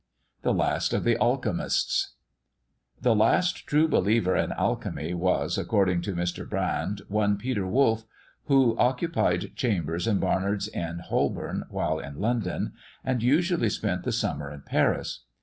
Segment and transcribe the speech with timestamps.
[0.41, 2.15] THE LAST OF THE ALCHEMISTS.
[2.99, 6.49] The last true believer in alchemy was, according to Mr.
[6.49, 8.05] Brande, one Peter Woulfe,
[8.45, 12.73] who occupied chambers in Barnard's Inn, Holborn, while in London,
[13.05, 15.25] and usually spent the summer in Paris.